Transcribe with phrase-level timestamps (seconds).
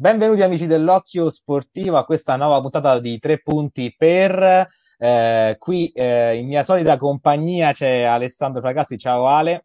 [0.00, 4.68] Benvenuti amici dell'Occhio Sportivo a questa nuova puntata di tre punti per.
[4.96, 8.96] Eh, qui eh, in mia solita compagnia c'è Alessandro Fracassi.
[8.96, 9.64] Ciao Ale.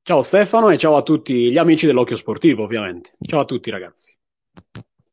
[0.00, 3.10] Ciao Stefano e ciao a tutti gli amici dell'Occhio Sportivo, ovviamente.
[3.20, 4.16] Ciao a tutti ragazzi.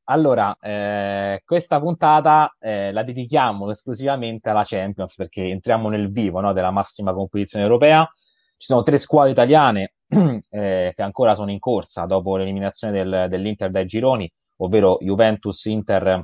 [0.05, 6.53] Allora, eh, questa puntata eh, la dedichiamo esclusivamente alla Champions perché entriamo nel vivo no,
[6.53, 8.09] della massima competizione europea.
[8.55, 9.95] Ci sono tre squadre italiane
[10.49, 16.21] eh, che ancora sono in corsa dopo l'eliminazione del, dell'Inter dai gironi, ovvero Juventus, Inter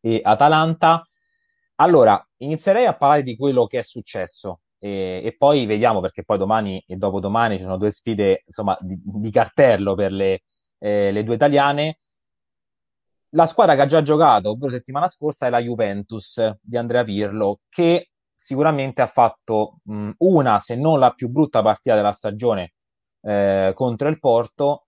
[0.00, 1.04] e Atalanta.
[1.76, 6.38] Allora, inizierei a parlare di quello che è successo e, e poi vediamo perché poi
[6.38, 10.42] domani e dopodomani ci sono due sfide insomma, di, di cartello per le,
[10.78, 11.98] eh, le due italiane.
[13.34, 17.60] La squadra che ha già giocato, ovvero settimana scorsa, è la Juventus di Andrea Pirlo,
[17.68, 22.72] che sicuramente ha fatto mh, una, se non la più brutta partita della stagione
[23.22, 24.86] eh, contro il Porto,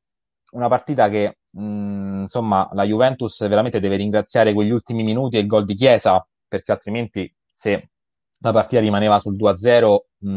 [0.52, 5.46] una partita che mh, insomma la Juventus veramente deve ringraziare quegli ultimi minuti e il
[5.46, 7.90] gol di Chiesa, perché altrimenti se
[8.38, 10.28] la partita rimaneva sul 2-0, mh,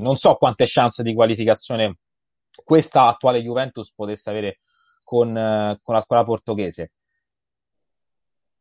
[0.00, 1.98] non so quante chance di qualificazione
[2.64, 4.58] questa attuale Juventus potesse avere
[5.04, 6.92] con, eh, con la squadra portoghese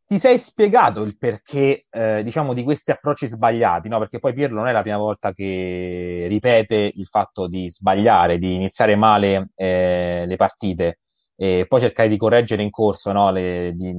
[0.09, 3.99] ti sei spiegato il perché, eh, diciamo, di questi approcci sbagliati, no?
[3.99, 8.55] Perché poi Pirlo non è la prima volta che ripete il fatto di sbagliare, di
[8.55, 11.01] iniziare male eh, le partite
[11.35, 13.29] e poi cercare di correggere in corso, no?
[13.29, 13.93] Le, di,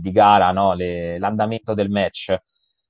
[0.00, 0.72] di, gara, no?
[0.72, 2.34] Le, l'andamento del match.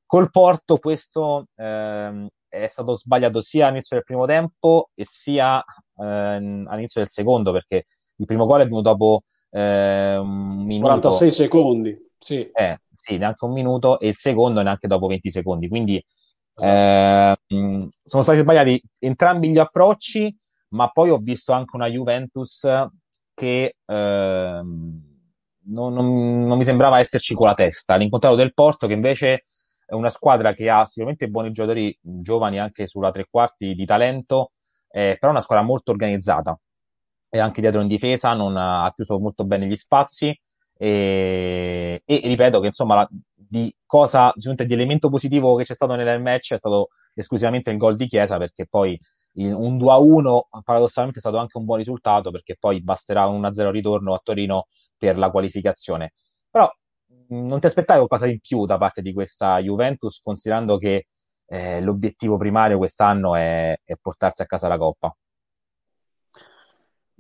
[0.06, 6.05] Col Porto questo eh, è stato sbagliato sia all'inizio del primo tempo e sia eh,
[6.05, 10.90] all'inizio del secondo, perché il primo gol è venuto dopo eh, un minuto.
[10.90, 12.10] 46 secondi.
[12.22, 12.48] Sì.
[12.52, 15.68] Eh, sì, neanche un minuto e il secondo neanche dopo 20 secondi.
[15.68, 16.02] Quindi
[16.54, 17.36] esatto.
[17.48, 20.34] eh, sono stati sbagliati entrambi gli approcci,
[20.68, 22.64] ma poi ho visto anche una Juventus
[23.34, 24.92] che eh, non,
[25.64, 27.96] non, non, mi sembrava esserci con la testa.
[27.96, 29.42] L'incontrato del Porto, che invece
[29.84, 34.52] è una squadra che ha sicuramente buoni giocatori giovani anche sulla tre quarti di talento,
[34.90, 36.56] eh, però è una squadra molto organizzata
[37.28, 40.38] e anche dietro in difesa non ha, ha chiuso molto bene gli spazi
[40.82, 46.20] e, e ripeto che insomma la, di cosa di elemento positivo che c'è stato nel
[46.20, 48.98] match è stato esclusivamente il gol di Chiesa perché poi
[49.34, 53.26] il, un 2 a 1 paradossalmente è stato anche un buon risultato perché poi basterà
[53.26, 54.66] un 1 0 ritorno a Torino
[54.98, 56.14] per la qualificazione.
[56.50, 56.68] Però
[57.28, 61.06] non ti aspettavi qualcosa in più da parte di questa Juventus considerando che
[61.46, 65.14] eh, l'obiettivo primario quest'anno è, è portarsi a casa la Coppa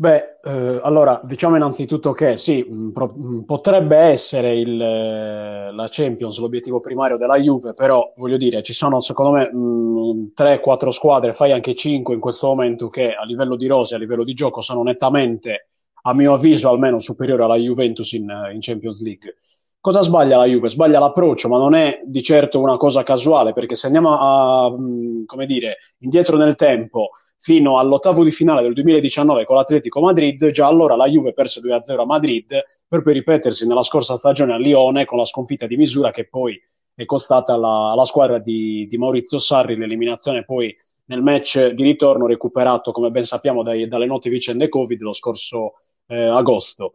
[0.02, 5.86] Beh, eh, allora diciamo innanzitutto che sì, mh, pro- mh, potrebbe essere il, eh, la
[5.88, 11.52] Champions l'obiettivo primario della Juve, però voglio dire, ci sono secondo me 3-4 squadre, fai
[11.52, 14.82] anche 5 in questo momento che a livello di rose, a livello di gioco sono
[14.82, 15.68] nettamente,
[16.02, 19.36] a mio avviso almeno, superiori alla Juventus in, in Champions League.
[19.80, 20.68] Cosa sbaglia la Juve?
[20.68, 25.24] Sbaglia l'approccio, ma non è di certo una cosa casuale, perché se andiamo a, mh,
[25.26, 27.10] come dire, indietro nel tempo,
[27.42, 31.98] fino all'ottavo di finale del 2019 con l'Atletico Madrid, già allora la Juve perse 2-0
[31.98, 36.12] a Madrid per poi ripetersi nella scorsa stagione a Lione con la sconfitta di misura
[36.12, 36.56] che poi
[36.94, 40.72] è costata alla, squadra di, di, Maurizio Sarri l'eliminazione poi
[41.06, 45.80] nel match di ritorno recuperato come ben sappiamo dai, dalle note vicende Covid lo scorso
[46.06, 46.92] eh, agosto.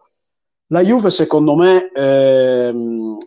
[0.68, 3.18] La Juve secondo me ehm,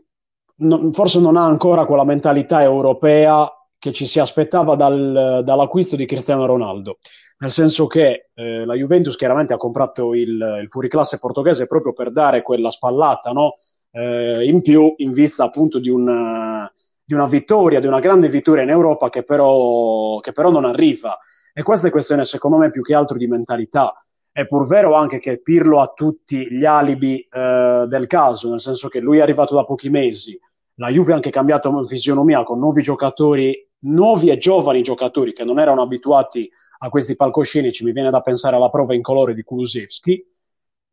[0.56, 3.46] no, forse non ha ancora quella mentalità europea
[3.80, 6.98] che ci si aspettava dal, dall'acquisto di Cristiano Ronaldo,
[7.38, 12.12] nel senso che eh, la Juventus chiaramente ha comprato il, il fuoriclasse portoghese proprio per
[12.12, 13.54] dare quella spallata no?
[13.92, 16.70] eh, in più in vista appunto di una,
[17.02, 21.18] di una, vittoria, di una grande vittoria in Europa che però, che però non arriva.
[21.54, 23.94] E questa è questione secondo me più che altro di mentalità.
[24.30, 28.88] È pur vero anche che Pirlo ha tutti gli alibi eh, del caso, nel senso
[28.88, 30.38] che lui è arrivato da pochi mesi,
[30.74, 35.58] la Juve ha anche cambiato fisionomia con nuovi giocatori nuovi e giovani giocatori che non
[35.58, 40.24] erano abituati a questi palcoscenici, mi viene da pensare alla prova in colore di Kulusevski,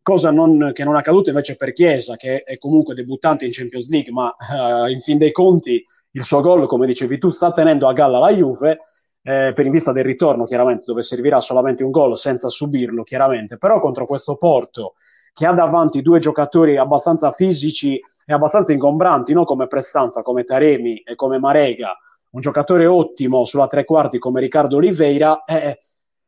[0.02, 3.90] cosa non, che non è accaduta invece per Chiesa, che è comunque debuttante in Champions
[3.90, 7.88] League, ma uh, in fin dei conti il suo gol, come dicevi tu, sta tenendo
[7.88, 8.80] a galla la Juve,
[9.22, 13.58] eh, per in vista del ritorno, chiaramente, dove servirà solamente un gol senza subirlo, chiaramente,
[13.58, 14.94] però contro questo Porto,
[15.34, 19.44] che ha davanti due giocatori abbastanza fisici e abbastanza ingombranti, no?
[19.44, 21.96] come prestanza, come Taremi e come Marega,
[22.38, 25.80] un giocatore ottimo sulla tre quarti come Riccardo Oliveira, eh,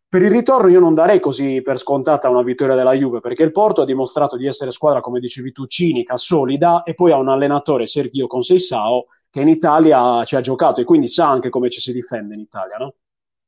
[0.08, 3.52] per il ritorno io non darei così per scontata una vittoria della Juve, perché il
[3.52, 7.30] Porto ha dimostrato di essere squadra, come dicevi tu, cinica, solida, e poi ha un
[7.30, 11.80] allenatore, Sergio Conceição, che in Italia ci ha giocato e quindi sa anche come ci
[11.80, 12.96] si difende in Italia, no?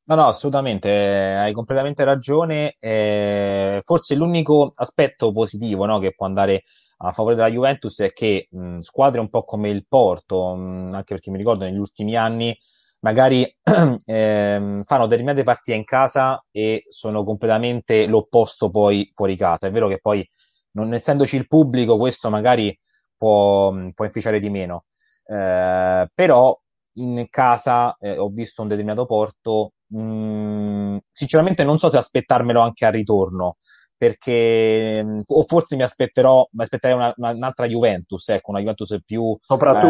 [0.04, 2.76] No, no, assolutamente, eh, hai completamente ragione.
[2.80, 6.64] Eh, forse l'unico aspetto positivo, no, che può andare
[7.04, 11.14] a favore della Juventus è che mh, squadre un po' come il Porto, mh, anche
[11.16, 12.58] perché mi ricordo negli ultimi anni,
[13.00, 13.44] magari
[14.06, 19.68] ehm, fanno determinate partite in casa e sono completamente l'opposto poi fuori casa.
[19.68, 20.28] È vero che poi,
[20.72, 22.78] non essendoci il pubblico, questo magari
[23.18, 24.86] può, può inficiare di meno.
[25.26, 26.60] Eh, però
[26.96, 32.86] in casa eh, ho visto un determinato Porto mh, sinceramente non so se aspettarmelo anche
[32.86, 33.58] al ritorno,
[34.02, 38.98] perché mh, o forse mi aspetterò, mi aspetterei una, una, un'altra Juventus, ecco, una Juventus
[39.06, 39.38] più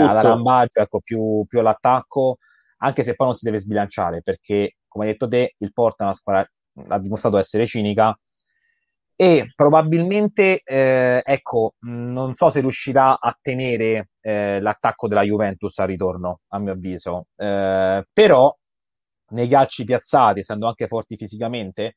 [0.02, 2.36] eh, ad arambaggio, ecco, più, più all'attacco,
[2.80, 6.08] anche se poi non si deve sbilanciare, perché come hai detto te, il Porto è
[6.08, 6.46] una squadra,
[6.90, 8.14] ha dimostrato essere cinica,
[9.16, 15.88] e probabilmente, eh, ecco, non so se riuscirà a tenere eh, l'attacco della Juventus al
[15.88, 18.54] ritorno, a mio avviso, eh, però
[19.30, 21.96] nei calci piazzati, essendo anche forti fisicamente,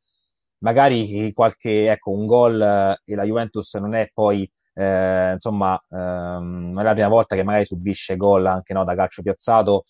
[0.65, 6.71] magari qualche, ecco, un gol eh, e la Juventus non è poi, eh, insomma, ehm,
[6.73, 9.85] non è la prima volta che magari subisce gol anche no, da calcio piazzato.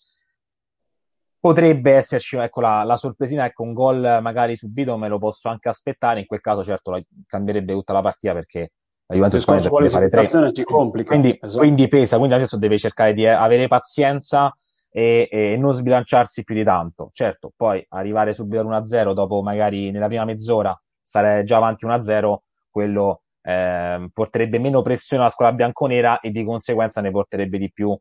[1.39, 5.69] Potrebbe esserci ecco, la, la sorpresina, ecco, un gol magari subito me lo posso anche
[5.69, 8.71] aspettare, in quel caso certo la, cambierebbe tutta la partita perché
[9.07, 10.27] la Juventus deve fare tre.
[10.27, 11.09] Si complica.
[11.09, 11.59] Quindi, esatto.
[11.59, 14.53] quindi pesa, quindi adesso deve cercare di avere pazienza
[14.97, 17.09] e, e, non sbilanciarsi più di tanto.
[17.11, 22.37] Certo, poi arrivare subito all'1-0 dopo magari nella prima mezz'ora stare già avanti 1-0,
[22.69, 27.97] quello eh, porterebbe meno pressione alla squadra bianconera e di conseguenza ne porterebbe di più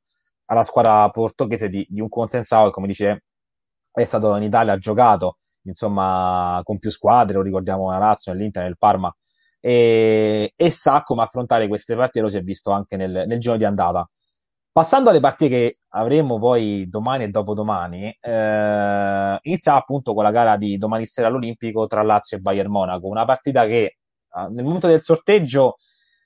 [0.46, 3.24] alla squadra portoghese di, di un consenso che, come dice,
[3.92, 8.62] è stato in Italia, ha giocato insomma con più squadre, lo ricordiamo la Lazio, nell'Inter,
[8.62, 9.12] nel Parma,
[9.58, 13.56] e, e, sa come affrontare queste partite, lo si è visto anche nel, nel giro
[13.56, 14.08] di andata.
[14.74, 20.56] Passando alle partite che avremo poi domani e dopodomani, eh, inizia appunto con la gara
[20.56, 23.96] di domani sera all'Olimpico tra Lazio e Bayern Monaco, una partita che eh,
[24.50, 25.76] nel momento del sorteggio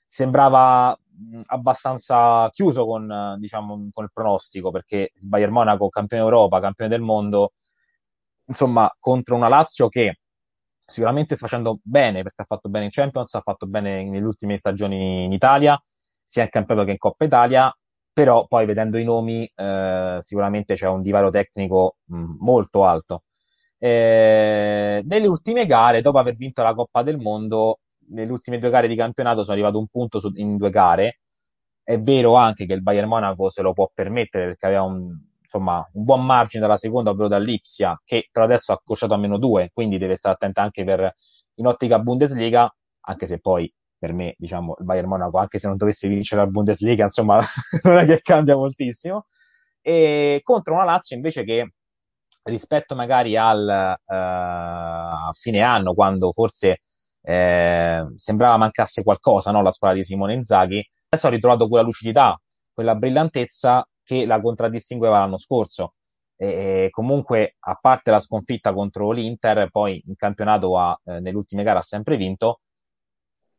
[0.03, 0.97] sembrava
[1.45, 7.01] abbastanza chiuso con, diciamo, con il pronostico, perché il Bayern Monaco, campione d'Europa, campione del
[7.01, 7.53] mondo,
[8.45, 10.21] insomma, contro una Lazio che
[10.83, 14.57] sicuramente sta facendo bene, perché ha fatto bene in Champions, ha fatto bene nelle ultime
[14.57, 15.79] stagioni in Italia,
[16.23, 17.71] sia in campionato che in Coppa Italia,
[18.19, 23.23] però poi vedendo i nomi eh, sicuramente c'è un divario tecnico mh, molto alto.
[23.77, 27.79] Eh, nelle ultime gare, dopo aver vinto la Coppa del Mondo,
[28.09, 31.19] nelle ultime due gare di campionato sono arrivato un punto su, in due gare.
[31.81, 35.89] È vero anche che il Bayern Monaco se lo può permettere perché aveva un, insomma,
[35.93, 39.69] un buon margine dalla seconda, ovvero dall'Ipsia, che però adesso ha accorciato a meno due,
[39.73, 41.15] quindi deve stare attenta anche per
[41.55, 42.69] in ottica Bundesliga,
[43.01, 46.47] anche se poi per me, diciamo, il Bayern Monaco, anche se non dovesse vincere la
[46.47, 47.39] Bundesliga, insomma,
[47.83, 49.25] non è che cambia moltissimo.
[49.81, 51.73] E contro una Lazio invece che
[52.43, 56.81] rispetto magari al uh, fine anno, quando forse
[57.21, 59.61] eh, sembrava mancasse qualcosa, no?
[59.61, 62.39] la squadra di Simone Inzaghi, adesso ha ritrovato quella lucidità,
[62.73, 65.93] quella brillantezza che la contraddistingueva l'anno scorso.
[66.37, 71.63] E comunque, a parte la sconfitta contro l'Inter, poi in campionato ha, eh, nelle ultime
[71.63, 72.61] gare ha sempre vinto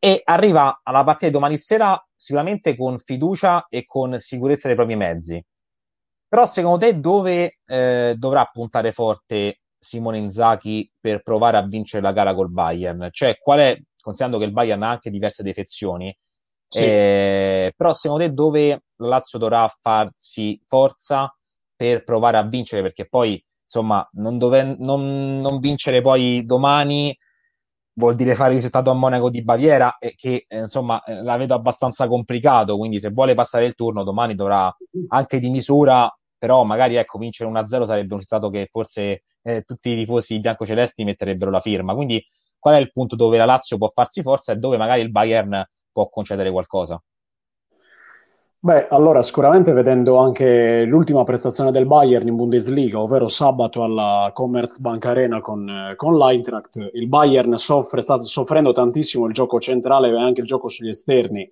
[0.02, 4.97] e arriva alla partita di domani sera sicuramente con fiducia e con sicurezza dei propri
[4.97, 5.44] mezzi.
[6.26, 12.12] Però secondo te dove eh, dovrà puntare forte Simone Inzaghi per provare a vincere la
[12.12, 13.09] gara col Bayern?
[13.11, 16.16] Cioè, qual è, considerando che il Bayern ha anche diverse defezioni,
[16.66, 16.83] sì.
[16.83, 21.35] eh, però secondo te dove la Lazio dovrà farsi forza
[21.76, 22.83] per provare a vincere?
[22.83, 27.14] Perché poi, insomma, non, dove, non, non vincere poi domani
[28.00, 31.54] vuol dire fare risultato a Monaco di Baviera e che eh, insomma eh, la vedo
[31.54, 34.75] abbastanza complicato quindi se vuole passare il turno domani dovrà
[35.09, 39.90] anche di misura però magari ecco vincere 1-0 sarebbe un risultato che forse eh, tutti
[39.90, 41.95] i tifosi biancocelesti metterebbero la firma.
[41.95, 42.25] Quindi
[42.59, 45.62] qual è il punto dove la Lazio può farsi forza e dove magari il Bayern
[45.92, 46.99] può concedere qualcosa
[48.62, 55.02] Beh, allora sicuramente vedendo anche l'ultima prestazione del Bayern in Bundesliga, ovvero sabato alla Commerzbank
[55.07, 60.43] Arena con, con l'Eintracht, il Bayern soffre, sta soffrendo tantissimo il gioco centrale e anche
[60.43, 61.50] il gioco sugli esterni.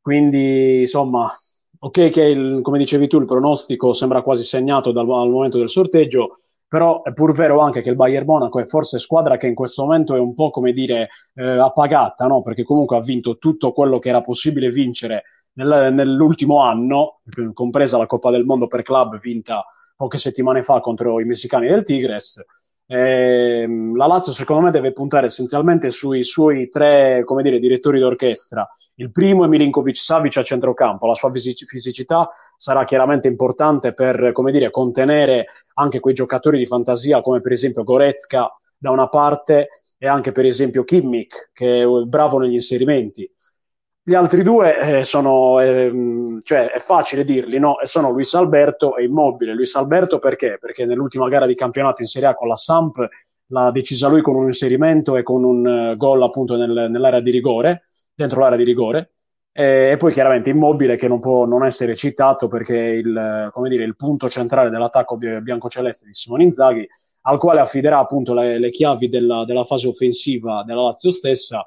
[0.00, 1.32] Quindi, insomma,
[1.78, 5.68] ok che, il, come dicevi tu, il pronostico sembra quasi segnato dal, al momento del
[5.68, 9.54] sorteggio, però è pur vero anche che il Bayern Monaco è forse squadra che in
[9.54, 12.40] questo momento è un po' come dire eh, appagata, no?
[12.42, 15.22] Perché comunque ha vinto tutto quello che era possibile vincere
[15.54, 17.20] nel, nell'ultimo anno,
[17.52, 19.64] compresa la Coppa del Mondo per club vinta
[19.96, 22.42] poche settimane fa contro i messicani del Tigres,
[22.86, 28.68] ehm, la Lazio secondo me deve puntare essenzialmente sui suoi tre, come dire, direttori d'orchestra.
[28.96, 34.52] Il primo è Milinkovic Savic a centrocampo, la sua fisicità sarà chiaramente importante per, come
[34.52, 40.08] dire, contenere anche quei giocatori di fantasia come per esempio Goretzka da una parte e
[40.08, 43.31] anche per esempio Kimmich che è bravo negli inserimenti.
[44.04, 47.76] Gli altri due eh, sono, eh, cioè è facile dirli, no?
[47.84, 49.54] Sono Luis Alberto e Immobile.
[49.54, 50.58] Luis Alberto perché?
[50.60, 52.96] Perché nell'ultima gara di campionato in Serie A con la Samp
[53.46, 57.30] l'ha decisa lui con un inserimento e con un uh, gol appunto nel, nell'area di
[57.30, 59.12] rigore, dentro l'area di rigore.
[59.52, 63.84] E, e, poi chiaramente Immobile che non può non essere citato perché il, come dire,
[63.84, 66.84] il punto centrale dell'attacco biancoceleste di Simone Inzaghi,
[67.20, 71.64] al quale affiderà appunto le, le chiavi della, della fase offensiva della Lazio stessa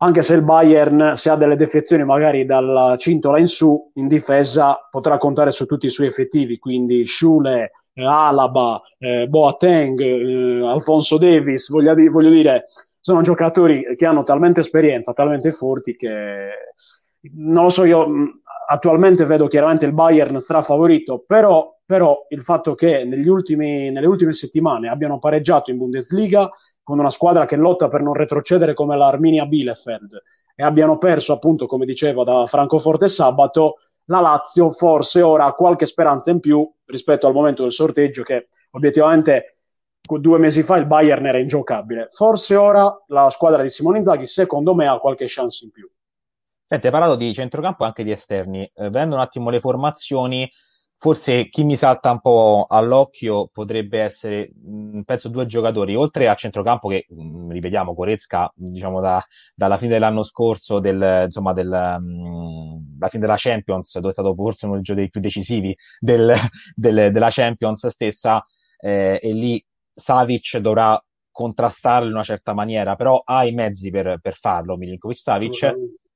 [0.00, 4.86] anche se il Bayern, se ha delle defezioni magari dalla cintola in su, in difesa
[4.90, 11.18] potrà contare su tutti i suoi effettivi, quindi Schule, eh, Alaba, eh, Boateng, eh, Alfonso
[11.18, 12.66] Davis, voglio, di- voglio, dire,
[13.00, 16.50] sono giocatori che hanno talmente esperienza, talmente forti che
[17.34, 18.06] non lo so, io
[18.68, 24.88] attualmente vedo chiaramente il Bayern strafavorito, però, però il fatto che ultimi, nelle ultime settimane
[24.88, 26.48] abbiano pareggiato in Bundesliga
[26.88, 30.22] con una squadra che lotta per non retrocedere come l'Arminia Bielefeld
[30.54, 35.84] e abbiano perso appunto, come dicevo, da Francoforte sabato, la Lazio forse ora ha qualche
[35.84, 39.58] speranza in più rispetto al momento del sorteggio che obiettivamente
[40.00, 42.08] due mesi fa il Bayern era ingiocabile.
[42.10, 45.86] Forse ora la squadra di Simone Inzaghi secondo me ha qualche chance in più.
[46.64, 48.62] Senti, hai parlato di centrocampo e anche di esterni.
[48.62, 50.50] Eh, vedendo un attimo le formazioni,
[51.00, 54.50] Forse chi mi salta un po' all'occhio potrebbe essere,
[55.04, 59.24] penso, due giocatori, oltre a centrocampo che, ripetiamo, Corezca, diciamo, da,
[59.54, 61.68] dalla fine dell'anno scorso, del, insomma, del,
[62.00, 66.34] mh, fine della Champions, dove è stato forse uno dei più decisivi del,
[66.74, 68.44] del, della Champions stessa,
[68.80, 69.64] eh, e lì
[69.94, 71.00] Savic dovrà
[71.30, 75.74] contrastarlo in una certa maniera, però ha i mezzi per, per farlo, Milinkovic Savic.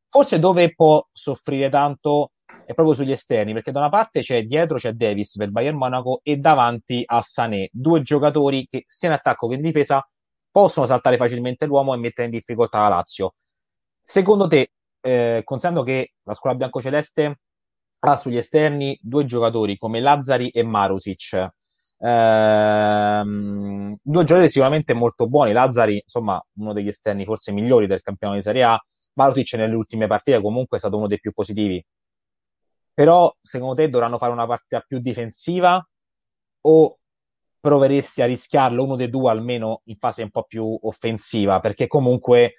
[0.08, 2.32] Forse dove può soffrire tanto
[2.72, 6.20] è proprio sugli esterni, perché da una parte c'è dietro c'è Davis per Bayern Monaco
[6.22, 10.06] e davanti a Sané, due giocatori che sia in attacco che in difesa
[10.50, 13.34] possono saltare facilmente l'uomo e mettere in difficoltà la Lazio.
[14.00, 17.40] Secondo te, eh, considerando che la scuola biancoceleste
[18.00, 21.48] ha sugli esterni due giocatori come Lazzari e Marusic,
[21.98, 25.52] ehm, due giocatori sicuramente molto buoni.
[25.52, 28.78] Lazzari, insomma, uno degli esterni forse migliori del campionato di Serie A.
[29.14, 31.84] Marusic nelle ultime partite comunque è stato uno dei più positivi
[32.94, 35.84] però secondo te dovranno fare una partita più difensiva
[36.62, 36.98] o
[37.60, 41.60] proveresti a rischiarlo uno dei due almeno in fase un po' più offensiva?
[41.60, 42.54] Perché comunque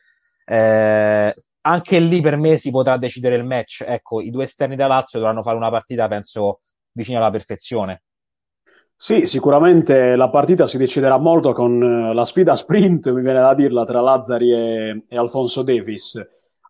[0.45, 3.83] eh, anche lì per me si potrà decidere il match.
[3.87, 6.61] Ecco, i due esterni da Lazio dovranno fare una partita, penso,
[6.91, 8.03] vicino alla perfezione.
[8.95, 13.53] Sì, sicuramente la partita si deciderà molto con eh, la sfida sprint, mi viene da
[13.53, 16.17] dirla, tra Lazzari e, e Alfonso Davis.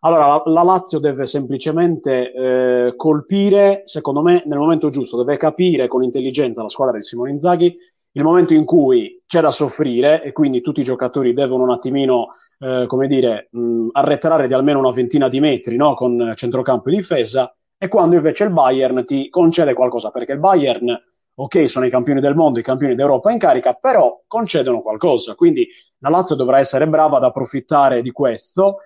[0.04, 5.88] Allora, la, la Lazio deve semplicemente eh, colpire, secondo me, nel momento giusto, deve capire
[5.88, 7.74] con intelligenza la squadra di Simone Inzaghi
[8.16, 12.28] il momento in cui c'è da soffrire e quindi tutti i giocatori devono un attimino,
[12.58, 15.94] eh, come dire, mh, arretrare di almeno una ventina di metri no?
[15.94, 20.96] con centrocampo e difesa e quando invece il Bayern ti concede qualcosa, perché il Bayern,
[21.34, 25.66] ok, sono i campioni del mondo, i campioni d'Europa in carica, però concedono qualcosa, quindi
[25.98, 28.76] la Lazio dovrà essere brava ad approfittare di questo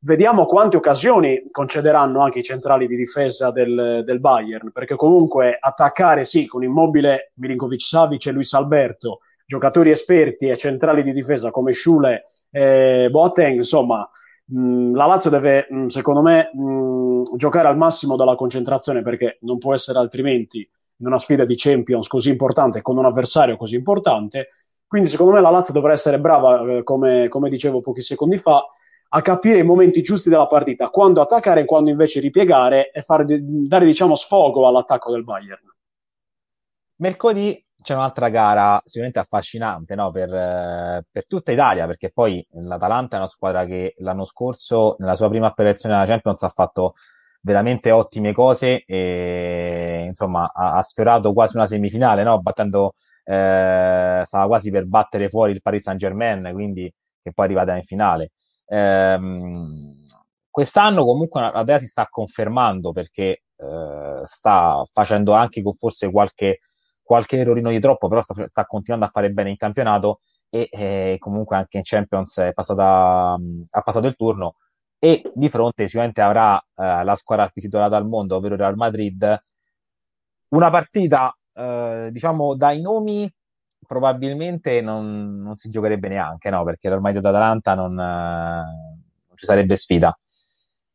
[0.00, 6.24] Vediamo quante occasioni concederanno anche i centrali di difesa del, del Bayern, perché comunque attaccare
[6.24, 11.72] sì con immobile Milinkovic Savic e Luis Alberto, giocatori esperti e centrali di difesa come
[11.72, 14.08] Schule e Boateng, insomma,
[14.44, 19.58] mh, la Lazio deve, mh, secondo me, mh, giocare al massimo dalla concentrazione perché non
[19.58, 20.58] può essere altrimenti
[21.00, 24.48] in una sfida di Champions così importante con un avversario così importante.
[24.86, 28.64] Quindi, secondo me, la Lazio dovrà essere brava, eh, come, come dicevo pochi secondi fa,
[29.10, 33.24] a capire i momenti giusti della partita, quando attaccare e quando invece ripiegare e fare,
[33.28, 35.62] dare diciamo sfogo all'attacco del Bayern.
[36.96, 40.10] Mercoledì c'è un'altra gara sicuramente affascinante no?
[40.10, 45.28] per, per, tutta Italia, perché poi l'Atalanta è una squadra che l'anno scorso, nella sua
[45.28, 46.94] prima apparizione alla Champions, ha fatto
[47.40, 52.40] veramente ottime cose e insomma ha, ha sfiorato quasi una semifinale, no?
[52.40, 57.48] battendo, eh, stava quasi per battere fuori il Paris Saint Germain, quindi che poi è
[57.48, 58.32] arrivata in finale.
[58.68, 60.04] Ehm,
[60.50, 66.60] quest'anno comunque la Dea si sta confermando perché eh, sta facendo anche con forse qualche,
[67.02, 70.20] qualche errorino di troppo, però sta, sta, continuando a fare bene in campionato
[70.50, 74.56] e eh, comunque anche in Champions è passata, ha passato il turno
[74.98, 79.42] e di fronte sicuramente avrà eh, la squadra più titolata al mondo, ovvero Real Madrid.
[80.48, 83.30] Una partita, eh, diciamo, dai nomi
[83.88, 86.62] probabilmente non, non, si giocherebbe neanche, no?
[86.62, 90.16] Perché l'ormai d'Atalanta non, non ci sarebbe sfida.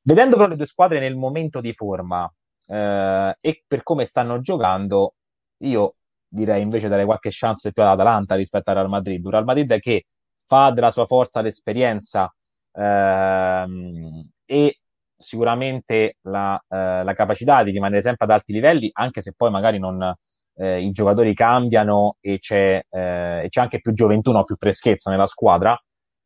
[0.04, 2.32] Vedendo però le due squadre nel momento di forma
[2.68, 5.16] eh, e per come stanno giocando,
[5.64, 5.96] io
[6.28, 9.26] direi invece dare qualche chance più all'Atalanta rispetto al Real Madrid.
[9.26, 10.06] Un Real Madrid che
[10.46, 12.32] fa della sua forza l'esperienza
[12.74, 14.80] ehm, e
[15.18, 19.80] sicuramente la, eh, la, capacità di rimanere sempre ad alti livelli, anche se poi magari
[19.80, 20.14] non,
[20.56, 24.44] eh, i giocatori cambiano e c'è, eh, e c'è, anche più gioventù, no?
[24.44, 25.78] più freschezza nella squadra.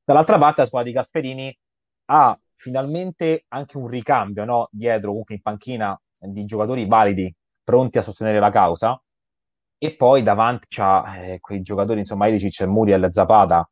[0.03, 1.57] Dall'altra parte la squadra di Gasperini
[2.05, 4.67] ha finalmente anche un ricambio no?
[4.71, 9.01] dietro, comunque in panchina, di giocatori validi, pronti a sostenere la causa.
[9.79, 13.69] E poi davanti c'ha eh, quei giocatori, insomma, Ilicic, Muriel, Zapata.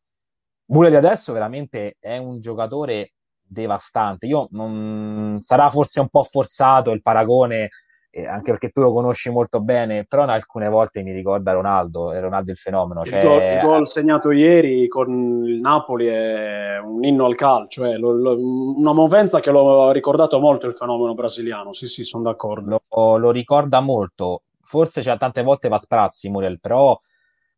[0.68, 4.28] Muriel adesso veramente è un giocatore devastante.
[4.28, 7.70] Io non sarà forse un po' forzato il paragone
[8.18, 12.22] eh, anche perché tu lo conosci molto bene, però alcune volte mi ricorda Ronaldo, è
[12.22, 13.04] Ronaldo il fenomeno.
[13.04, 13.20] Cioè...
[13.20, 17.98] Il, gol, il, gol, segnato ieri con il Napoli è un inno al calcio, è
[17.98, 18.38] lo, lo,
[18.78, 22.84] una movenza che l'ho ricordato molto il fenomeno brasiliano, sì sì, sono d'accordo.
[22.88, 26.98] Lo, lo ricorda molto, forse cioè, tante volte va sprazzi Muriel, però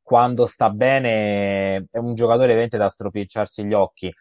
[0.02, 4.12] quando sta bene è un giocatore veramente da stropicciarsi gli occhi.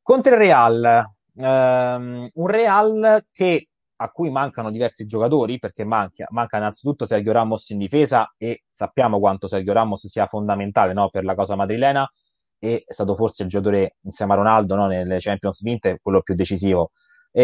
[0.00, 1.04] Contro il Real,
[1.36, 7.68] ehm, un Real che a cui mancano diversi giocatori, perché manca, manca innanzitutto Sergio Ramos
[7.70, 12.08] in difesa e sappiamo quanto Sergio Ramos sia fondamentale no, per la cosa madrilena
[12.58, 16.34] e è stato forse il giocatore insieme a Ronaldo no, nelle Champions vinte, quello più
[16.34, 16.90] decisivo.
[17.32, 17.42] E,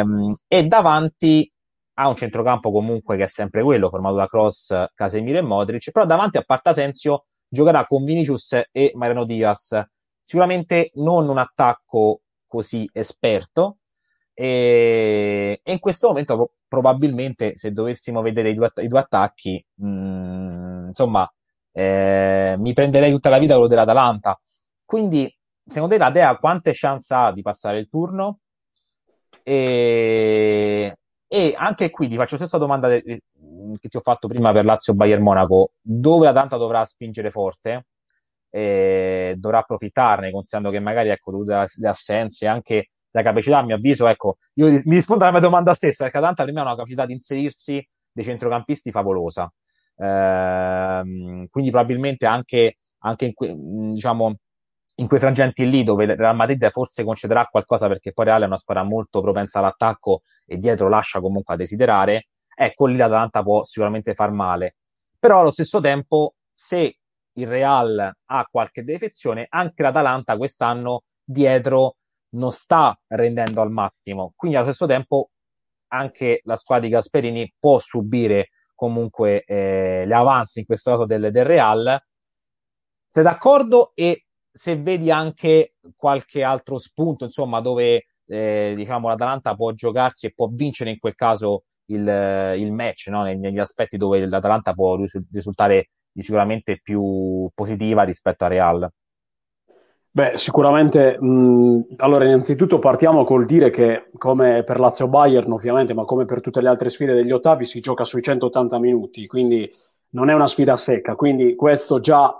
[0.00, 1.50] ehm, e davanti
[1.94, 6.06] ha un centrocampo comunque che è sempre quello, formato da Cross, Casemiro e Modric, però
[6.06, 9.82] davanti a parte Asensio giocherà con Vinicius e Mariano Diaz.
[10.22, 13.78] Sicuramente non un attacco così esperto,
[14.40, 19.88] e, e in questo momento probabilmente se dovessimo vedere i due, i due attacchi, mh,
[19.88, 21.28] mm, insomma,
[21.72, 24.40] eh, mi prenderei tutta la vita quello dell'Atalanta.
[24.84, 25.28] Quindi,
[25.66, 28.38] secondo te la Dea quante chance ha di passare il turno?
[29.42, 34.52] E, e anche qui ti faccio la stessa domanda de, che ti ho fatto prima
[34.52, 37.86] per Lazio Bayern Monaco, dove l'Atalanta dovrà spingere forte
[38.50, 43.76] e dovrà approfittarne, considerando che magari ecco, dovute le assenze anche la capacità, a mio
[43.76, 46.74] avviso, ecco, io mi rispondo alla mia domanda stessa, perché Atalanta per me ha una
[46.74, 49.50] capacità di inserirsi dei centrocampisti favolosa.
[49.96, 54.36] Ehm, quindi probabilmente anche, anche in, que, diciamo,
[54.96, 58.46] in quei frangenti lì dove il Real Madrid forse concederà qualcosa perché poi Real è
[58.46, 63.64] una squadra molto propensa all'attacco e dietro lascia comunque a desiderare, ecco lì l'Atalanta può
[63.64, 64.76] sicuramente far male.
[65.18, 66.98] Però allo stesso tempo, se
[67.32, 71.96] il Real ha qualche defezione, anche l'Atalanta quest'anno dietro
[72.30, 74.32] non sta rendendo al massimo.
[74.36, 75.30] Quindi allo stesso tempo
[75.88, 81.30] anche la squadra di Gasperini può subire comunque eh, gli avanzi in questo caso del,
[81.32, 82.00] del Real.
[83.08, 83.92] Sei d'accordo?
[83.94, 90.32] E se vedi anche qualche altro spunto, insomma, dove eh, diciamo l'Atalanta può giocarsi e
[90.34, 93.24] può vincere in quel caso il, il match, no?
[93.24, 94.96] negli aspetti dove l'Atalanta può
[95.32, 98.88] risultare sicuramente più positiva rispetto a Real.
[100.18, 106.04] Beh, sicuramente, mh, allora innanzitutto partiamo col dire che come per Lazio Bayern ovviamente, ma
[106.04, 109.70] come per tutte le altre sfide degli ottavi si gioca sui 180 minuti, quindi
[110.14, 112.36] non è una sfida secca, quindi questo già,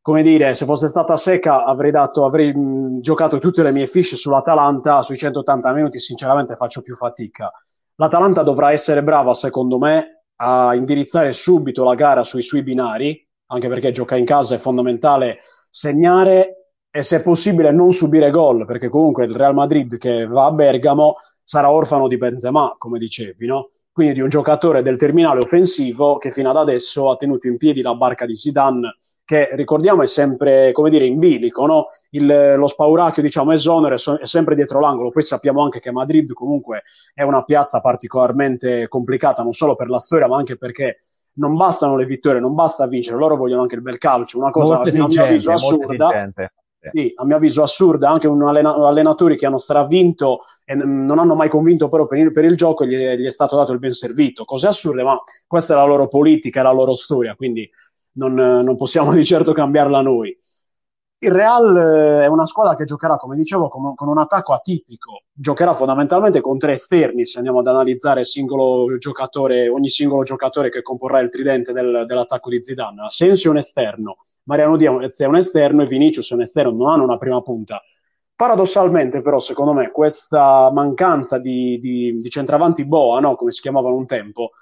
[0.00, 4.14] come dire, se fosse stata secca avrei, dato, avrei mh, giocato tutte le mie fiche
[4.14, 7.50] sull'Atalanta, sui 180 minuti sinceramente faccio più fatica.
[7.96, 13.66] L'Atalanta dovrà essere brava, secondo me, a indirizzare subito la gara sui suoi binari, anche
[13.66, 16.57] perché gioca in casa è fondamentale segnare
[16.98, 21.18] e se possibile non subire gol, perché comunque il Real Madrid che va a Bergamo
[21.44, 23.68] sarà orfano di Benzema, come dicevi, no?
[23.92, 27.82] Quindi di un giocatore del terminale offensivo che fino ad adesso ha tenuto in piedi
[27.82, 31.86] la barca di Zidane, che ricordiamo è sempre, come dire, in bilico, no?
[32.10, 35.10] Il, lo spauracchio, diciamo, esonero è, è sempre dietro l'angolo.
[35.10, 36.82] Poi sappiamo anche che Madrid comunque
[37.14, 41.02] è una piazza particolarmente complicata, non solo per la storia, ma anche perché
[41.34, 44.80] non bastano le vittorie, non basta vincere, loro vogliono anche il bel calcio, una cosa
[44.80, 46.32] a mio avviso assurda
[46.92, 51.18] sì, a mio avviso assurda, anche un allena- allenatori che hanno stravinto e n- non
[51.18, 53.78] hanno mai convinto però per il, per il gioco gli, gli, è stato dato il
[53.78, 57.68] ben servito, cose assurde, ma questa è la loro politica, è la loro storia, quindi
[58.12, 60.36] non, non possiamo di certo cambiarla noi.
[61.20, 65.22] Il Real eh, è una squadra che giocherà, come dicevo, con, con, un attacco atipico.
[65.32, 71.18] Giocherà fondamentalmente con tre esterni, se andiamo ad analizzare singolo ogni singolo giocatore che comporrà
[71.18, 73.04] il tridente del, dell'attacco di Zidane.
[73.04, 77.04] Asensio un esterno, Mariano Diaz è un esterno e Vinicius è un esterno, non hanno
[77.04, 77.82] una prima punta.
[78.34, 83.36] Paradossalmente, però, secondo me, questa mancanza di, di, di centravanti boa, no?
[83.36, 84.52] come si chiamavano un tempo,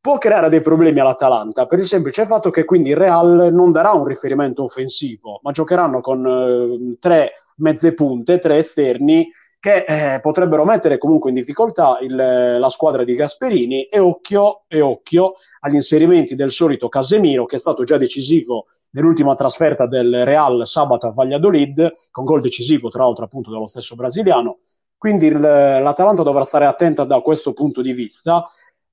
[0.00, 3.90] può creare dei problemi all'Atalanta per il semplice fatto che quindi il Real non darà
[3.92, 9.28] un riferimento offensivo, ma giocheranno con eh, tre mezze punte, tre esterni
[9.58, 14.80] che eh, potrebbero mettere comunque in difficoltà il, la squadra di Gasperini e occhio, e
[14.80, 20.66] occhio agli inserimenti del solito Casemiro che è stato già decisivo nell'ultima trasferta del Real
[20.66, 24.58] sabato a Valladolid con gol decisivo tra l'altro appunto dello stesso brasiliano.
[24.96, 28.48] Quindi il, l'Atalanta dovrà stare attenta da questo punto di vista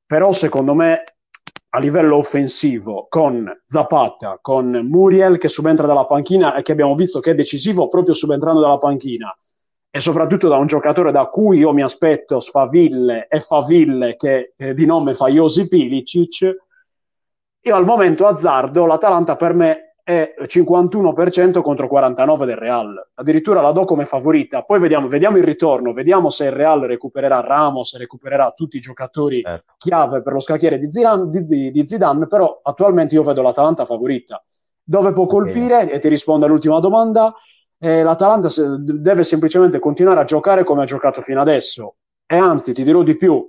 [0.09, 1.03] però secondo me
[1.71, 7.19] a livello offensivo con Zapata, con Muriel che subentra dalla panchina e che abbiamo visto
[7.19, 9.31] che è decisivo proprio subentrando dalla panchina
[9.91, 14.73] e soprattutto da un giocatore da cui io mi aspetto sfaville e faville che eh,
[14.73, 16.55] di nome fa Josip Ilicic
[17.62, 23.10] io al momento azzardo l'Atalanta per me è 51% contro 49% del Real.
[23.13, 24.63] Addirittura la do come favorita.
[24.63, 29.41] Poi vediamo, vediamo, il ritorno, vediamo se il Real recupererà Ramos, recupererà tutti i giocatori
[29.41, 29.76] certo.
[29.78, 34.43] chiave per lo scacchiere di Zidane, di, di Zidane, però attualmente io vedo l'Atalanta favorita.
[34.84, 35.84] Dove può colpire?
[35.84, 35.89] Okay.
[35.89, 37.32] E ti rispondo all'ultima domanda.
[37.78, 41.98] Eh, L'Atalanta deve semplicemente continuare a giocare come ha giocato fino adesso.
[42.26, 43.48] E anzi, ti dirò di più,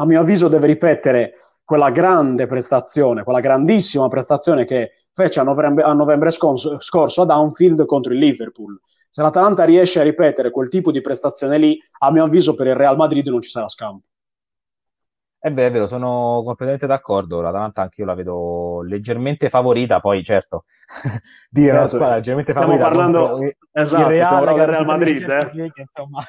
[0.00, 1.32] a mio avviso deve ripetere
[1.64, 7.30] quella grande prestazione, quella grandissima prestazione che fece a novembre, a novembre scorso, scorso ad
[7.30, 8.80] Anfield contro il Liverpool.
[9.10, 12.76] Se l'Atalanta riesce a ripetere quel tipo di prestazione lì, a mio avviso per il
[12.76, 14.06] Real Madrid non ci sarà scampo.
[15.40, 17.40] È vero, è vero, sono completamente d'accordo.
[17.40, 19.98] L'Atalanta anche io la vedo leggermente favorita.
[19.98, 20.64] Poi, certo,
[21.50, 22.86] dire una squadra leggermente favorita.
[22.86, 25.28] Stiamo parlando esatto, il Real, del Real Madrid.
[25.28, 25.72] Eh?
[25.74, 26.22] Insomma.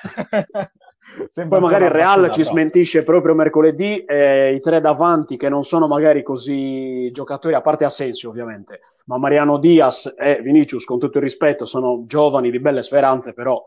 [1.47, 5.87] Poi magari il Real ci smentisce proprio mercoledì eh, i tre davanti che non sono
[5.87, 11.23] magari così giocatori, a parte Asensio ovviamente, ma Mariano Diaz e Vinicius con tutto il
[11.23, 13.61] rispetto sono giovani di belle speranze, però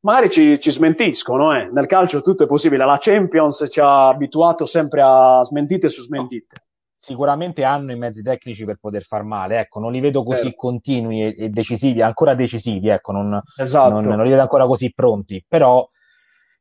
[0.00, 1.52] magari ci, ci smentiscono.
[1.52, 1.68] Eh.
[1.72, 6.56] Nel calcio tutto è possibile, la Champions ci ha abituato sempre a smentite su smentite.
[6.58, 6.68] No
[7.00, 10.54] sicuramente hanno i mezzi tecnici per poter far male, ecco, non li vedo così eh.
[10.54, 13.88] continui e, e, decisivi, ancora decisivi, ecco, non, esatto.
[13.88, 15.88] non, non, li vedo ancora così pronti, però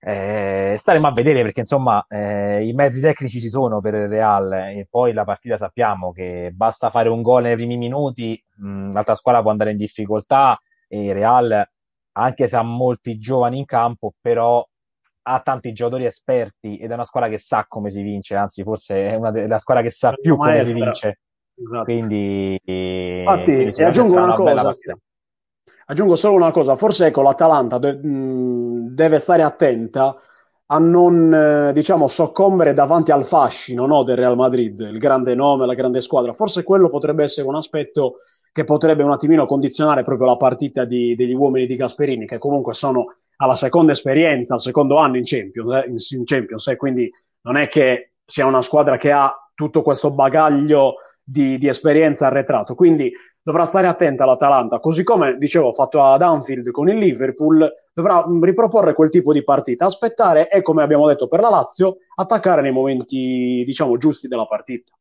[0.01, 4.51] eh, staremo a vedere perché insomma eh, i mezzi tecnici ci sono per il Real
[4.53, 9.15] e poi la partita sappiamo che basta fare un gol nei primi minuti, mh, l'altra
[9.15, 11.69] squadra può andare in difficoltà e il Real
[12.13, 14.65] anche se ha molti giovani in campo però
[15.21, 19.11] ha tanti giocatori esperti ed è una squadra che sa come si vince, anzi forse
[19.11, 21.19] è una della squadra che sa più come si vince.
[21.61, 21.83] Esatto.
[21.83, 24.77] Quindi, Infatti, quindi e aggiungo una, una cosa.
[25.89, 30.15] Aggiungo solo una cosa, forse ecco l'Atalanta de- deve stare attenta
[30.67, 35.65] a non eh, diciamo soccombere davanti al fascino no, del Real Madrid, il grande nome,
[35.65, 36.31] la grande squadra.
[36.33, 38.17] Forse quello potrebbe essere un aspetto
[38.51, 42.73] che potrebbe un attimino condizionare proprio la partita di, degli uomini di Gasperini, che comunque
[42.73, 47.09] sono alla seconda esperienza, al secondo anno in Champions, eh, in, in Champions eh, quindi
[47.41, 52.75] non è che sia una squadra che ha tutto questo bagaglio di, di esperienza arretrato.
[52.75, 53.11] Quindi
[53.49, 58.93] dovrà stare attenta l'Atalanta, così come dicevo fatto ad Anfield con il Liverpool, dovrà riproporre
[58.93, 63.63] quel tipo di partita, aspettare e come abbiamo detto per la Lazio, attaccare nei momenti
[63.65, 64.93] diciamo giusti della partita.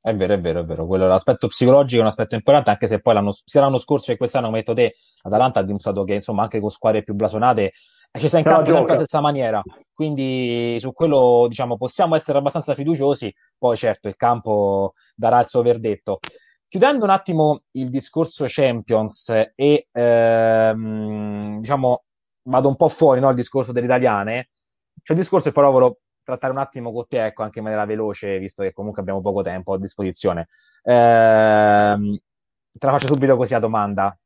[0.00, 0.86] È vero, è vero, è vero.
[0.86, 4.18] Quello, l'aspetto psicologico è un aspetto importante, anche se poi l'anno, sia l'anno scorso che
[4.18, 7.72] quest'anno, come detto te, l'Atalanta ha dimostrato che insomma anche con squadre più blasonate
[8.18, 9.62] ci sta in campo sempre alla stessa maniera.
[9.92, 15.62] Quindi su quello diciamo possiamo essere abbastanza fiduciosi, poi certo il campo darà il suo
[15.62, 16.18] verdetto.
[16.68, 22.04] Chiudendo un attimo il discorso Champions e ehm, diciamo
[22.42, 24.50] vado un po' fuori no, il discorso delle italiane,
[25.02, 27.86] c'è il discorso e poi volevo trattare un attimo con te, ecco, anche in maniera
[27.86, 30.48] veloce, visto che comunque abbiamo poco tempo a disposizione.
[30.82, 32.18] Ehm,
[32.72, 34.16] te la faccio subito così a domanda.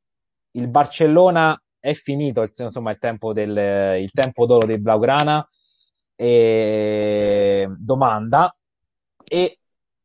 [0.52, 5.48] Il Barcellona è finito, insomma, il tempo, del, il tempo d'oro del Blaugrana?
[6.16, 8.54] E domanda.
[9.24, 9.58] E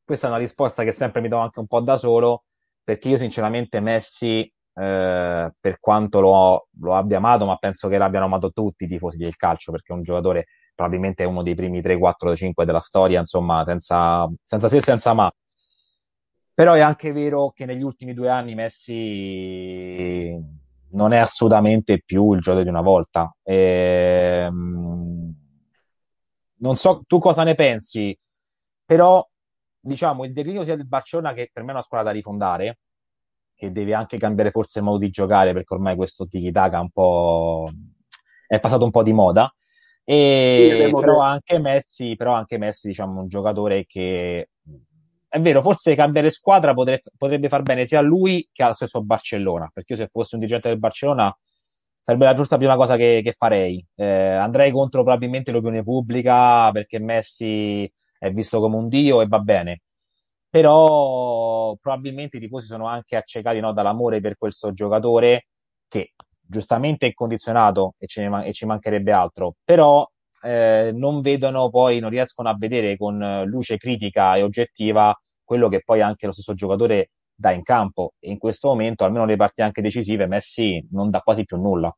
[0.08, 2.46] questa è una risposta che sempre mi do anche un po' da solo,
[2.82, 8.26] perché io sinceramente Messi, eh, per quanto lo, lo, abbia amato, ma penso che l'abbiano
[8.26, 11.98] amato tutti i tifosi del calcio, perché è un giocatore probabilmente uno dei primi 3,
[11.98, 15.30] 4, 5 della storia, insomma, senza, senza se senza ma.
[16.54, 20.34] Però è anche vero che negli ultimi due anni Messi
[20.92, 23.36] non è assolutamente più il giocatore di una volta.
[23.44, 25.36] E, ehm,
[26.60, 28.18] non so tu cosa ne pensi,
[28.86, 29.22] però
[29.88, 32.80] diciamo, il declino sia del Barcellona, che per me è una squadra da rifondare,
[33.56, 37.70] che deve anche cambiare forse il modo di giocare, perché ormai questo tiki-taka un po'
[38.48, 39.52] è passato un po' di moda.
[40.04, 44.50] E, sì, però, anche Messi, però anche Messi, diciamo, un giocatore che
[45.30, 49.04] è vero, forse cambiare squadra potrebbe, potrebbe far bene sia a lui che allo stesso
[49.04, 51.36] Barcellona, perché io se fossi un dirigente del Barcellona
[52.02, 53.86] sarebbe la giusta prima cosa che, che farei.
[53.96, 59.40] Eh, andrei contro probabilmente l'opinione pubblica perché Messi è visto come un dio e va
[59.40, 59.82] bene.
[60.50, 65.48] Però probabilmente i tifosi sono anche accecati no, dall'amore per questo giocatore
[65.88, 70.08] che giustamente è condizionato e, ne, e ci mancherebbe altro, però
[70.42, 75.82] eh, non vedono poi, non riescono a vedere con luce critica e oggettiva quello che
[75.84, 78.14] poi anche lo stesso giocatore dà in campo.
[78.20, 81.94] E in questo momento, almeno le parti anche decisive, Messi non dà quasi più nulla.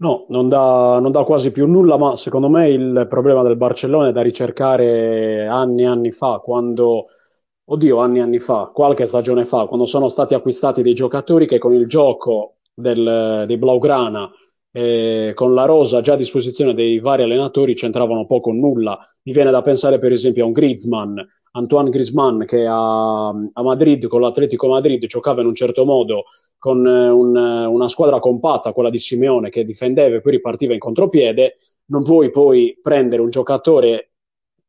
[0.00, 4.08] No, non dà, non dà, quasi più nulla, ma secondo me il problema del Barcellona
[4.08, 7.08] è da ricercare anni e anni fa, quando,
[7.64, 11.58] oddio, anni e anni fa, qualche stagione fa, quando sono stati acquistati dei giocatori che
[11.58, 14.30] con il gioco del, dei Blaugrana
[14.72, 18.98] eh, con la rosa già a disposizione dei vari allenatori c'entravano poco o nulla.
[19.24, 21.18] Mi viene da pensare per esempio a un Griezmann,
[21.52, 26.24] Antoine Griezmann che a, a Madrid con l'Atletico Madrid giocava in un certo modo
[26.58, 30.78] con eh, un, una squadra compatta, quella di Simeone che difendeva e poi ripartiva in
[30.78, 31.54] contropiede,
[31.86, 34.12] non puoi poi prendere un giocatore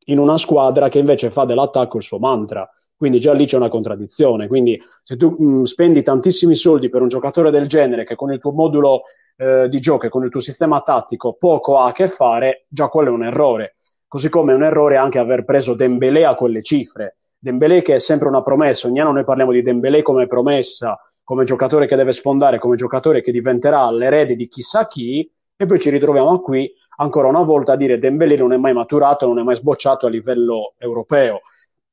[0.05, 2.67] in una squadra che invece fa dell'attacco il suo mantra.
[2.95, 4.47] Quindi già lì c'è una contraddizione.
[4.47, 8.39] Quindi se tu mh, spendi tantissimi soldi per un giocatore del genere che con il
[8.39, 9.01] tuo modulo
[9.37, 12.87] eh, di gioco e con il tuo sistema tattico poco ha a che fare, già
[12.89, 13.75] quello è un errore.
[14.11, 17.19] Così come è un errore anche aver preso Dembélé a quelle cifre.
[17.39, 21.45] Dembélé che è sempre una promessa, ogni anno noi parliamo di Dembélé come promessa, come
[21.45, 25.89] giocatore che deve sfondare, come giocatore che diventerà l'erede di chissà chi, e poi ci
[25.89, 29.55] ritroviamo qui ancora una volta a dire Dembélé non è mai maturato, non è mai
[29.55, 31.39] sbocciato a livello europeo.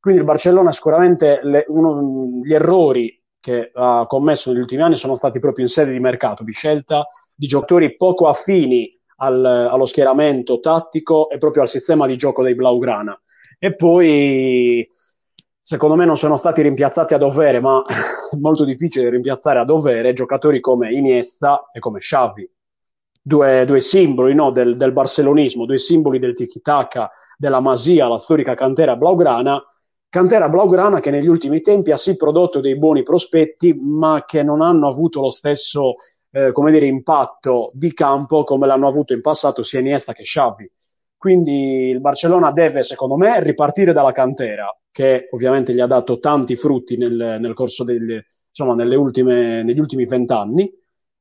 [0.01, 5.15] Quindi il Barcellona sicuramente le, uno, gli errori che ha commesso negli ultimi anni sono
[5.15, 10.61] stati proprio in sede di mercato, di scelta di giocatori poco affini al, allo schieramento
[10.61, 13.19] tattico e proprio al sistema di gioco dei Blaugrana.
[13.59, 14.89] E poi,
[15.63, 17.83] secondo me, non sono stati rimpiazzati a dovere, ma
[18.41, 22.51] molto difficile rimpiazzare a dovere giocatori come Iniesta e come Xavi.
[23.21, 28.55] Due, due simboli no, del, del barcelonismo, due simboli del tiki-taka, della Masia, la storica
[28.55, 29.63] cantera blaugrana,
[30.11, 34.63] Cantera Blaugrana che negli ultimi tempi ha sì prodotto dei buoni prospetti, ma che non
[34.63, 35.97] hanno avuto lo stesso
[36.31, 40.71] eh, come dire, impatto di campo come l'hanno avuto in passato sia Iniesta che Xavi.
[41.17, 46.55] Quindi il Barcellona deve, secondo me, ripartire dalla cantera, che ovviamente gli ha dato tanti
[46.55, 50.73] frutti nel, nel corso delle, insomma, ultime, negli ultimi vent'anni,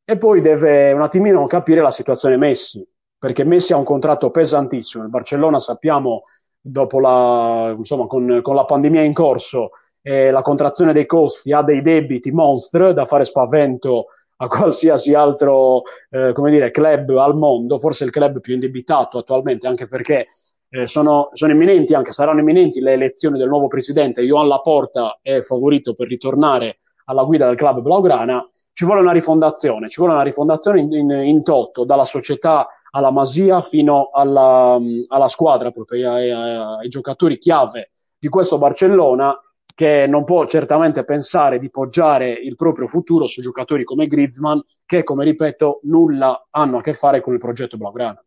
[0.06, 5.04] e poi deve un attimino capire la situazione Messi, perché Messi ha un contratto pesantissimo.
[5.04, 6.24] Il Barcellona sappiamo
[6.62, 11.64] dopo la, insomma, con, con la pandemia in corso e la contrazione dei costi, ha
[11.64, 14.06] dei debiti monster da fare spavento
[14.38, 19.68] a qualsiasi altro eh, come dire, club al mondo, forse il club più indebitato attualmente,
[19.68, 20.28] anche perché
[20.70, 24.22] eh, sono, sono, imminenti, anche saranno imminenti le elezioni del nuovo presidente.
[24.24, 28.48] Joan Laporta è favorito per ritornare alla guida del club Blaugrana.
[28.74, 33.12] Ci vuole una rifondazione, ci vuole una rifondazione in, in, in toto, dalla società alla
[33.12, 39.36] Masia fino alla, alla squadra, proprio ai, ai, ai giocatori chiave di questo Barcellona
[39.78, 45.04] che non può certamente pensare di poggiare il proprio futuro su giocatori come Griezmann che,
[45.04, 48.20] come ripeto, nulla hanno a che fare con il progetto Blaugrana.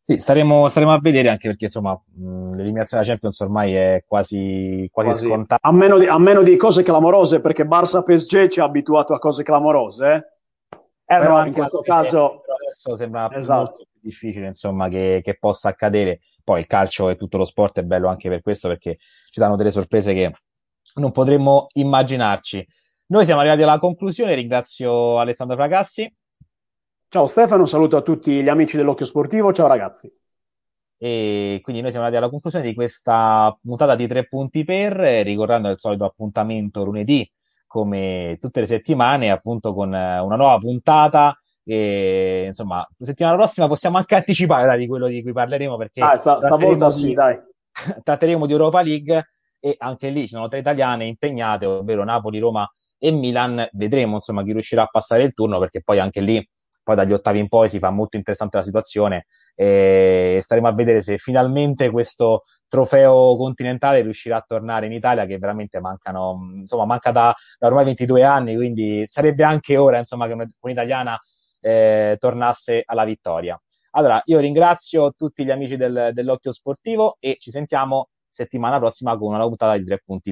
[0.00, 5.10] Sì, staremo, staremo, a vedere anche perché insomma l'eliminazione della Champions ormai è quasi, quasi,
[5.10, 5.26] quasi.
[5.26, 5.68] scontata.
[5.68, 9.18] A meno, di, a meno, di, cose clamorose, perché Barça PSG ci ha abituato a
[9.18, 10.06] cose clamorose.
[10.06, 11.14] Eh?
[11.14, 13.62] Eh, però in questo caso adesso sembra esatto.
[13.64, 16.20] molto difficile insomma, che, che, possa accadere.
[16.42, 18.98] Poi il calcio e tutto lo sport è bello anche per questo, perché
[19.30, 20.32] ci danno delle sorprese che
[20.96, 22.66] non potremmo immaginarci.
[23.06, 26.12] Noi siamo arrivati alla conclusione, ringrazio Alessandro Fracassi.
[27.08, 30.12] Ciao Stefano, saluto a tutti gli amici dell'Occhio Sportivo, ciao ragazzi.
[30.96, 34.92] E quindi noi siamo arrivati alla conclusione di questa puntata di tre punti per,
[35.24, 37.28] ricordando il solito appuntamento lunedì
[37.66, 41.39] come tutte le settimane, appunto con eh, una nuova puntata.
[41.72, 46.00] E insomma, la settimana prossima possiamo anche anticipare dai, di quello di cui parleremo perché
[46.00, 47.38] ah, sta, stavolta di, sì, dai.
[48.02, 49.30] tratteremo di Europa League
[49.60, 53.68] e anche lì ci sono tre italiane impegnate, ovvero Napoli, Roma e Milan.
[53.70, 56.44] Vedremo insomma chi riuscirà a passare il turno perché poi anche lì
[56.82, 61.02] poi dagli ottavi in poi si fa molto interessante la situazione e staremo a vedere
[61.02, 67.12] se finalmente questo trofeo continentale riuscirà a tornare in Italia che veramente mancano, insomma, manca
[67.12, 71.20] da, da ormai 22 anni, quindi sarebbe anche ora, insomma, che un'italiana
[71.60, 73.60] eh, tornasse alla vittoria.
[73.92, 79.34] Allora, io ringrazio tutti gli amici del, dell'Occhio Sportivo e ci sentiamo settimana prossima con
[79.34, 80.28] una puntata di tre punti.